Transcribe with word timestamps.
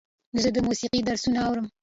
زه 0.41 0.49
د 0.55 0.57
موسیقۍ 0.67 1.01
درسونه 1.09 1.39
اورم. 1.47 1.67